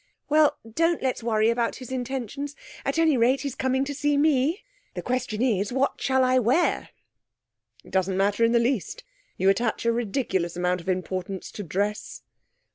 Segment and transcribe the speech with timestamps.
[0.29, 2.55] 'Well, don't let's worry about his intentions.
[2.83, 4.63] At any rate, he's coming to see me.
[4.95, 6.89] The question is, what shall I wear?'
[7.83, 9.03] 'It doesn't matter in the least.
[9.37, 12.23] You attach a ridiculous amount of importance to dress.'